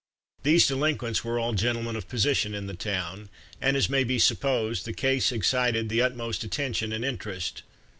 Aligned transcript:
These 0.41 0.65
delinquents 0.65 1.23
were 1.23 1.37
all 1.37 1.53
gentlemen 1.53 1.95
of 1.95 2.09
position 2.09 2.55
in 2.55 2.65
the 2.65 2.73
town, 2.73 3.29
and, 3.61 3.77
as 3.77 3.87
may 3.87 4.03
be 4.03 4.17
supposed, 4.17 4.83
the 4.85 4.93
case 4.93 5.31
excited 5.31 5.89
the 5.89 6.01
utmost 6.01 6.43
attention 6.43 6.91
and 6.91 7.05
interest. 7.05 7.61